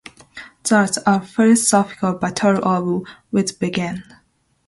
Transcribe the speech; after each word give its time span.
Thus, 0.63 0.97
a 1.05 1.21
philosophical 1.21 2.13
battle 2.15 2.57
of 2.65 3.05
wit 3.31 3.59
begins. 3.59 4.01